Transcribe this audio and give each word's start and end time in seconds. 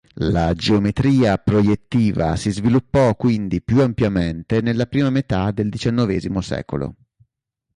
La 0.15 0.55
geometria 0.55 1.37
proiettiva 1.37 2.35
si 2.35 2.49
sviluppò 2.49 3.13
quindi 3.15 3.61
più 3.61 3.81
ampiamente 3.81 4.59
nella 4.59 4.87
prima 4.87 5.11
metà 5.11 5.51
del 5.51 5.69
diciannovesimo 5.69 6.41
secolo. 6.41 6.95